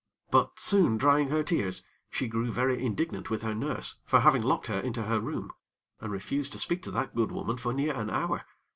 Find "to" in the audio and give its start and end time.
6.53-6.57, 6.81-6.91